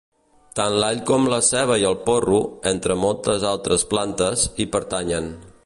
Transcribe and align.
Tant 0.59 0.77
l'all 0.83 1.01
com 1.09 1.27
la 1.33 1.37
ceba 1.49 1.75
i 1.83 1.85
el 1.89 1.97
porro, 2.07 2.39
entre 2.71 2.97
moltes 3.05 3.47
altres 3.51 3.85
plantes, 3.93 4.47
hi 4.63 4.69
pertanyen. 4.77 5.33